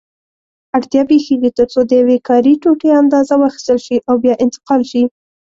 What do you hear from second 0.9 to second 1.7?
پېښېږي